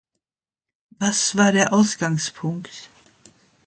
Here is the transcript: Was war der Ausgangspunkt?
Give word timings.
Was 0.97 1.37
war 1.37 1.51
der 1.51 1.73
Ausgangspunkt? 1.73 2.89